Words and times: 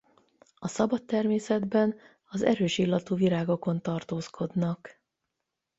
A 0.55 0.67
szabad 0.67 1.03
természetben 1.03 1.95
az 2.25 2.41
erős 2.43 2.77
illatú 2.77 3.15
virágokon 3.15 3.81
tartózkodnak. 3.81 5.01